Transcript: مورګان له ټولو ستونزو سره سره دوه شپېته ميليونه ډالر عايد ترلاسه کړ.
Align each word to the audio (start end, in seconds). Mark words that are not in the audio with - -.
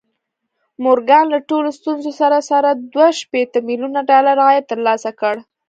مورګان 0.83 1.25
له 1.33 1.39
ټولو 1.49 1.69
ستونزو 1.79 2.11
سره 2.21 2.37
سره 2.49 2.69
دوه 2.93 3.07
شپېته 3.19 3.57
ميليونه 3.67 3.99
ډالر 4.09 4.37
عايد 4.47 4.63
ترلاسه 4.71 5.11
کړ. 5.19 5.35